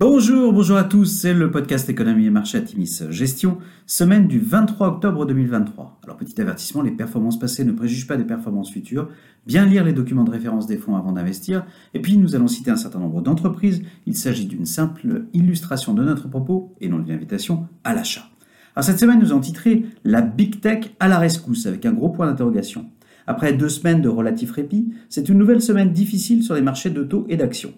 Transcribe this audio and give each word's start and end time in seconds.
Bonjour, 0.00 0.52
bonjour 0.52 0.76
à 0.76 0.82
tous, 0.82 1.04
c'est 1.04 1.32
le 1.32 1.52
podcast 1.52 1.88
Économie 1.88 2.26
et 2.26 2.30
Marché 2.30 2.58
Atimis 2.58 3.02
Gestion, 3.10 3.58
semaine 3.86 4.26
du 4.26 4.40
23 4.40 4.88
octobre 4.88 5.24
2023. 5.24 6.00
Alors 6.02 6.16
petit 6.16 6.40
avertissement, 6.40 6.82
les 6.82 6.90
performances 6.90 7.38
passées 7.38 7.64
ne 7.64 7.70
préjugent 7.70 8.08
pas 8.08 8.16
des 8.16 8.24
performances 8.24 8.72
futures, 8.72 9.08
bien 9.46 9.64
lire 9.64 9.84
les 9.84 9.92
documents 9.92 10.24
de 10.24 10.32
référence 10.32 10.66
des 10.66 10.78
fonds 10.78 10.96
avant 10.96 11.12
d'investir, 11.12 11.64
et 11.94 12.00
puis 12.00 12.18
nous 12.18 12.34
allons 12.34 12.48
citer 12.48 12.72
un 12.72 12.76
certain 12.76 12.98
nombre 12.98 13.22
d'entreprises, 13.22 13.82
il 14.04 14.16
s'agit 14.16 14.46
d'une 14.46 14.66
simple 14.66 15.26
illustration 15.32 15.94
de 15.94 16.02
notre 16.02 16.26
propos 16.26 16.74
et 16.80 16.88
non 16.88 16.98
d'une 16.98 17.14
invitation 17.14 17.68
à 17.84 17.94
l'achat. 17.94 18.28
Alors 18.74 18.84
cette 18.84 18.98
semaine 18.98 19.20
nous 19.20 19.30
avons 19.30 19.42
titré 19.42 19.86
La 20.02 20.22
Big 20.22 20.60
Tech 20.60 20.90
à 20.98 21.06
la 21.06 21.20
rescousse 21.20 21.66
avec 21.66 21.86
un 21.86 21.92
gros 21.92 22.08
point 22.08 22.26
d'interrogation. 22.26 22.90
Après 23.28 23.52
deux 23.52 23.68
semaines 23.68 24.02
de 24.02 24.08
relatif 24.08 24.50
répit, 24.50 24.92
c'est 25.08 25.28
une 25.28 25.38
nouvelle 25.38 25.62
semaine 25.62 25.92
difficile 25.92 26.42
sur 26.42 26.56
les 26.56 26.62
marchés 26.62 26.90
de 26.90 27.04
taux 27.04 27.26
et 27.28 27.36
d'actions. 27.36 27.74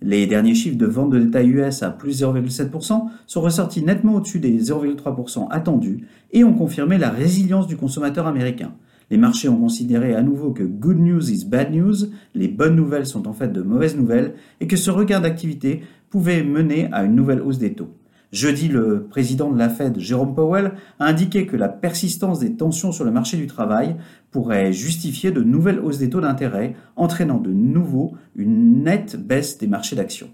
Les 0.00 0.26
derniers 0.28 0.54
chiffres 0.54 0.78
de 0.78 0.86
vente 0.86 1.10
de 1.10 1.18
détail 1.18 1.48
US 1.48 1.82
à 1.82 1.90
plus 1.90 2.22
0,7% 2.22 3.06
sont 3.26 3.40
ressortis 3.40 3.82
nettement 3.82 4.14
au-dessus 4.14 4.38
des 4.38 4.62
0,3% 4.62 5.48
attendus 5.50 6.06
et 6.32 6.44
ont 6.44 6.54
confirmé 6.54 6.98
la 6.98 7.10
résilience 7.10 7.66
du 7.66 7.76
consommateur 7.76 8.28
américain. 8.28 8.72
Les 9.10 9.16
marchés 9.16 9.48
ont 9.48 9.56
considéré 9.56 10.14
à 10.14 10.22
nouveau 10.22 10.52
que 10.52 10.62
good 10.62 10.98
news 10.98 11.30
is 11.30 11.46
bad 11.46 11.72
news, 11.72 11.94
les 12.34 12.48
bonnes 12.48 12.76
nouvelles 12.76 13.06
sont 13.06 13.26
en 13.26 13.32
fait 13.32 13.48
de 13.48 13.62
mauvaises 13.62 13.96
nouvelles, 13.96 14.34
et 14.60 14.66
que 14.66 14.76
ce 14.76 14.90
regard 14.90 15.22
d'activité 15.22 15.82
pouvait 16.10 16.44
mener 16.44 16.88
à 16.92 17.04
une 17.04 17.16
nouvelle 17.16 17.40
hausse 17.40 17.58
des 17.58 17.72
taux. 17.72 17.88
Jeudi, 18.30 18.68
le 18.68 19.04
président 19.04 19.50
de 19.50 19.58
la 19.58 19.70
Fed, 19.70 19.98
Jérôme 19.98 20.34
Powell, 20.34 20.72
a 20.98 21.06
indiqué 21.06 21.46
que 21.46 21.56
la 21.56 21.68
persistance 21.68 22.40
des 22.40 22.56
tensions 22.56 22.92
sur 22.92 23.04
le 23.04 23.10
marché 23.10 23.38
du 23.38 23.46
travail 23.46 23.96
pourrait 24.30 24.72
justifier 24.72 25.30
de 25.30 25.42
nouvelles 25.42 25.80
hausses 25.80 25.98
des 25.98 26.10
taux 26.10 26.20
d'intérêt, 26.20 26.74
entraînant 26.96 27.38
de 27.38 27.50
nouveau 27.50 28.12
une 28.36 28.82
nette 28.82 29.16
baisse 29.16 29.56
des 29.56 29.66
marchés 29.66 29.96
d'actions. 29.96 30.28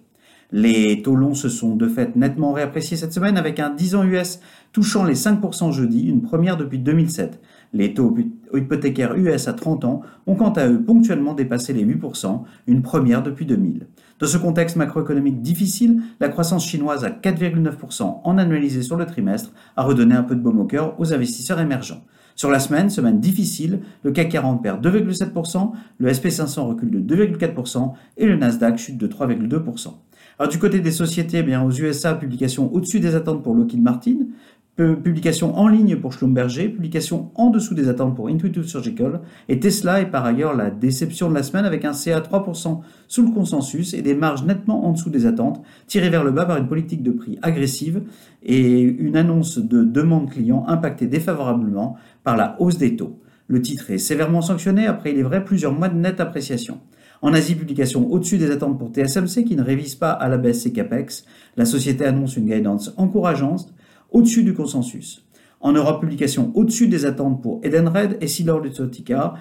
Les 0.52 1.02
taux 1.02 1.16
longs 1.16 1.34
se 1.34 1.48
sont 1.48 1.74
de 1.74 1.88
fait 1.88 2.16
nettement 2.16 2.52
réappréciés 2.52 2.96
cette 2.96 3.12
semaine 3.12 3.36
avec 3.36 3.58
un 3.58 3.70
10 3.70 3.94
ans 3.94 4.04
US 4.04 4.40
touchant 4.72 5.04
les 5.04 5.14
5% 5.14 5.72
jeudi, 5.72 6.08
une 6.08 6.22
première 6.22 6.56
depuis 6.56 6.78
2007. 6.78 7.40
Les 7.72 7.94
taux 7.94 8.16
hypothécaires 8.52 9.16
US 9.16 9.48
à 9.48 9.52
30 9.52 9.84
ans 9.84 10.02
ont 10.26 10.34
quant 10.34 10.52
à 10.52 10.68
eux 10.68 10.80
ponctuellement 10.80 11.34
dépassé 11.34 11.72
les 11.72 11.84
8%, 11.84 12.42
une 12.66 12.82
première 12.82 13.22
depuis 13.22 13.46
2000. 13.46 13.86
Dans 14.20 14.26
ce 14.26 14.38
contexte 14.38 14.76
macroéconomique 14.76 15.42
difficile, 15.42 16.02
la 16.20 16.28
croissance 16.28 16.66
chinoise 16.66 17.04
à 17.04 17.10
4,9% 17.10 18.20
en 18.22 18.38
annualisé 18.38 18.82
sur 18.82 18.96
le 18.96 19.06
trimestre 19.06 19.52
a 19.76 19.82
redonné 19.82 20.14
un 20.14 20.22
peu 20.22 20.36
de 20.36 20.40
baume 20.40 20.60
au 20.60 20.64
cœur 20.64 20.94
aux 21.00 21.12
investisseurs 21.12 21.60
émergents. 21.60 22.02
Sur 22.36 22.50
la 22.50 22.58
semaine, 22.58 22.90
semaine 22.90 23.20
difficile, 23.20 23.80
le 24.02 24.10
CAC 24.10 24.28
40 24.30 24.62
perd 24.62 24.84
2,7%, 24.84 25.72
le 25.98 26.10
SP500 26.10 26.60
recule 26.62 26.90
de 26.90 27.16
2,4% 27.16 27.92
et 28.16 28.26
le 28.26 28.36
Nasdaq 28.36 28.76
chute 28.76 28.98
de 28.98 29.06
3,2%. 29.06 29.94
Alors 30.38 30.50
du 30.50 30.58
côté 30.58 30.80
des 30.80 30.90
sociétés, 30.90 31.38
eh 31.38 31.42
bien 31.42 31.62
aux 31.62 31.70
USA, 31.70 32.14
publication 32.14 32.72
au-dessus 32.74 33.00
des 33.00 33.14
attentes 33.14 33.42
pour 33.42 33.54
Lockheed 33.54 33.82
Martin, 33.82 34.16
Publication 34.76 35.56
en 35.56 35.68
ligne 35.68 35.94
pour 35.94 36.12
Schlumberger, 36.12 36.68
publication 36.68 37.30
en 37.36 37.50
dessous 37.50 37.74
des 37.74 37.88
attentes 37.88 38.16
pour 38.16 38.26
Intuitive 38.26 38.64
Surgical, 38.64 39.20
et 39.48 39.60
Tesla 39.60 40.00
est 40.00 40.10
par 40.10 40.24
ailleurs 40.24 40.56
la 40.56 40.68
déception 40.72 41.28
de 41.30 41.34
la 41.34 41.44
semaine 41.44 41.64
avec 41.64 41.84
un 41.84 41.92
CA 41.92 42.18
3% 42.18 42.80
sous 43.06 43.22
le 43.24 43.30
consensus 43.30 43.94
et 43.94 44.02
des 44.02 44.16
marges 44.16 44.42
nettement 44.42 44.84
en 44.84 44.90
dessous 44.90 45.10
des 45.10 45.26
attentes, 45.26 45.62
tirées 45.86 46.10
vers 46.10 46.24
le 46.24 46.32
bas 46.32 46.44
par 46.44 46.56
une 46.56 46.66
politique 46.66 47.04
de 47.04 47.12
prix 47.12 47.38
agressive 47.40 48.02
et 48.42 48.80
une 48.80 49.16
annonce 49.16 49.58
de 49.58 49.84
demande 49.84 50.28
client 50.28 50.64
impactée 50.66 51.06
défavorablement 51.06 51.96
par 52.24 52.36
la 52.36 52.56
hausse 52.58 52.76
des 52.76 52.96
taux. 52.96 53.20
Le 53.46 53.62
titre 53.62 53.92
est 53.92 53.98
sévèrement 53.98 54.42
sanctionné 54.42 54.88
après, 54.88 55.12
il 55.12 55.20
est 55.20 55.22
vrai, 55.22 55.44
plusieurs 55.44 55.72
mois 55.72 55.88
de 55.88 55.96
nette 55.96 56.18
appréciation. 56.18 56.80
En 57.22 57.32
Asie, 57.32 57.54
publication 57.54 58.10
au-dessus 58.10 58.38
des 58.38 58.50
attentes 58.50 58.78
pour 58.78 58.90
TSMC 58.90 59.44
qui 59.44 59.56
ne 59.56 59.62
révise 59.62 59.94
pas 59.94 60.10
à 60.10 60.28
la 60.28 60.38
baisse 60.38 60.62
ses 60.62 60.72
capex. 60.72 61.24
La 61.56 61.64
société 61.64 62.04
annonce 62.04 62.36
une 62.36 62.46
guidance 62.46 62.92
encourageante 62.96 63.72
au-dessus 64.10 64.44
du 64.44 64.54
consensus. 64.54 65.24
En 65.60 65.72
Europe, 65.72 66.00
publication 66.00 66.52
au-dessus 66.54 66.88
des 66.88 67.06
attentes 67.06 67.42
pour 67.42 67.60
Edenred, 67.64 68.18
EssilorLuxottica, 68.20 69.34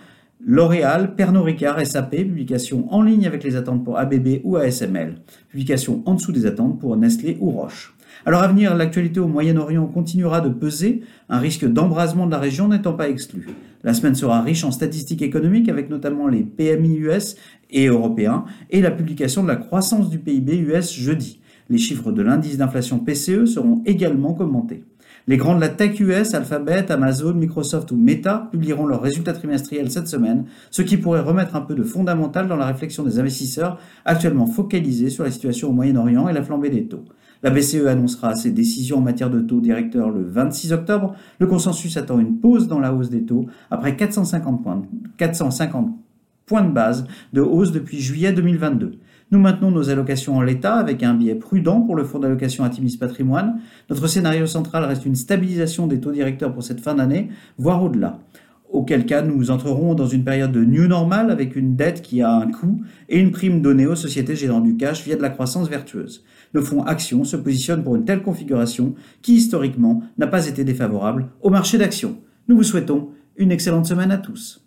L'Oréal, 0.45 1.15
Pernod 1.15 1.45
Ricard, 1.45 1.85
SAP, 1.85 2.11
publication 2.11 2.91
en 2.93 3.01
ligne 3.01 3.27
avec 3.27 3.43
les 3.43 3.55
attentes 3.55 3.85
pour 3.85 3.97
ABB 3.97 4.41
ou 4.43 4.57
ASML, 4.57 5.21
publication 5.49 6.03
en 6.05 6.15
dessous 6.15 6.33
des 6.33 6.45
attentes 6.45 6.79
pour 6.79 6.97
Nestlé 6.97 7.37
ou 7.39 7.51
Roche. 7.51 7.95
Alors 8.25 8.41
à 8.41 8.47
venir, 8.47 8.75
l'actualité 8.75 9.19
au 9.19 9.27
Moyen-Orient 9.27 9.85
continuera 9.87 10.41
de 10.41 10.49
peser, 10.49 11.01
un 11.29 11.39
risque 11.39 11.65
d'embrasement 11.65 12.25
de 12.25 12.31
la 12.31 12.39
région 12.39 12.67
n'étant 12.67 12.93
pas 12.93 13.09
exclu. 13.09 13.47
La 13.83 13.93
semaine 13.93 14.15
sera 14.15 14.41
riche 14.41 14.63
en 14.63 14.71
statistiques 14.71 15.21
économiques 15.21 15.67
avec 15.67 15.89
notamment 15.89 16.27
les 16.27 16.43
PMI 16.43 16.97
US 16.99 17.35
et 17.69 17.87
européens 17.87 18.45
et 18.69 18.81
la 18.81 18.91
publication 18.91 19.43
de 19.43 19.49
la 19.49 19.57
croissance 19.57 20.09
du 20.09 20.19
PIB 20.19 20.57
US 20.57 20.93
jeudi. 20.93 21.41
Les 21.69 21.77
chiffres 21.77 22.11
de 22.11 22.21
l'indice 22.21 22.57
d'inflation 22.57 22.99
PCE 22.99 23.45
seront 23.45 23.81
également 23.85 24.33
commentés. 24.33 24.85
Les 25.25 25.37
grands 25.37 25.55
de 25.55 25.61
la 25.61 25.69
tech 25.69 25.97
US, 26.01 26.33
Alphabet, 26.33 26.91
Amazon, 26.91 27.33
Microsoft 27.33 27.91
ou 27.91 27.95
Meta 27.95 28.49
publieront 28.51 28.85
leurs 28.85 29.01
résultats 29.01 29.31
trimestriels 29.31 29.89
cette 29.89 30.09
semaine, 30.09 30.45
ce 30.69 30.81
qui 30.81 30.97
pourrait 30.97 31.21
remettre 31.21 31.55
un 31.55 31.61
peu 31.61 31.75
de 31.75 31.83
fondamental 31.83 32.49
dans 32.49 32.57
la 32.57 32.65
réflexion 32.65 33.03
des 33.03 33.19
investisseurs 33.19 33.79
actuellement 34.03 34.47
focalisés 34.47 35.09
sur 35.09 35.23
la 35.23 35.31
situation 35.31 35.69
au 35.69 35.71
Moyen-Orient 35.71 36.27
et 36.27 36.33
la 36.33 36.43
flambée 36.43 36.69
des 36.69 36.87
taux. 36.87 37.05
La 37.43 37.49
BCE 37.49 37.87
annoncera 37.87 38.35
ses 38.35 38.51
décisions 38.51 38.99
en 38.99 39.01
matière 39.01 39.29
de 39.29 39.41
taux 39.41 39.59
directeur 39.59 40.09
le 40.09 40.23
26 40.23 40.71
octobre. 40.71 41.13
Le 41.39 41.47
consensus 41.47 41.97
attend 41.97 42.17
une 42.19 42.37
pause 42.39 42.69
dans 42.69 42.79
la 42.79 42.93
hausse 42.93 43.09
des 43.09 43.25
taux 43.25 43.47
après 43.69 43.97
450 43.97 44.63
points, 44.63 44.81
450 45.17 45.93
points 46.45 46.63
de 46.63 46.71
base 46.71 47.05
de 47.33 47.41
hausse 47.41 47.73
depuis 47.73 47.99
juillet 47.99 48.31
2022. 48.31 48.93
Nous 49.31 49.39
maintenons 49.39 49.71
nos 49.71 49.89
allocations 49.89 50.37
en 50.37 50.41
l'état 50.41 50.75
avec 50.75 51.03
un 51.03 51.15
biais 51.15 51.35
prudent 51.35 51.81
pour 51.81 51.95
le 51.95 52.03
fonds 52.03 52.19
d'allocation 52.19 52.63
Atimis 52.63 52.97
Patrimoine. 52.97 53.59
Notre 53.89 54.07
scénario 54.07 54.45
central 54.45 54.85
reste 54.85 55.05
une 55.05 55.15
stabilisation 55.15 55.87
des 55.87 55.99
taux 55.99 56.11
directeurs 56.11 56.53
pour 56.53 56.63
cette 56.63 56.79
fin 56.79 56.95
d'année, 56.95 57.29
voire 57.57 57.83
au-delà. 57.83 58.19
Auquel 58.73 59.05
cas, 59.05 59.21
nous 59.21 59.51
entrerons 59.51 59.93
dans 59.93 60.07
une 60.07 60.23
période 60.23 60.51
de 60.51 60.63
new 60.65 60.87
normal 60.87 61.29
avec 61.29 61.55
une 61.55 61.75
dette 61.75 62.01
qui 62.01 62.23
a 62.23 62.33
un 62.33 62.49
coût 62.49 62.81
et 63.07 63.19
une 63.19 63.29
prime 63.29 63.61
donnée 63.61 63.85
aux 63.85 63.95
sociétés 63.95 64.35
gérant 64.35 64.61
du 64.61 64.77
cash 64.77 65.03
via 65.03 65.15
de 65.15 65.21
la 65.21 65.29
croissance 65.29 65.69
vertueuse. 65.69 66.25
Le 66.53 66.61
fonds 66.61 66.81
Action 66.81 67.23
se 67.23 67.37
positionne 67.37 67.83
pour 67.83 67.95
une 67.95 68.03
telle 68.03 68.23
configuration 68.23 68.95
qui, 69.21 69.35
historiquement, 69.35 70.01
n'a 70.17 70.25
pas 70.25 70.47
été 70.47 70.63
défavorable 70.63 71.27
au 71.41 71.51
marché 71.51 71.77
d'actions. 71.77 72.17
Nous 72.47 72.55
vous 72.55 72.63
souhaitons 72.63 73.09
une 73.37 73.51
excellente 73.51 73.85
semaine 73.85 74.11
à 74.11 74.17
tous. 74.17 74.62